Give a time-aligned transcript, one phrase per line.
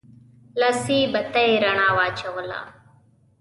[0.59, 2.61] لاسي بتۍ رڼا واچوله.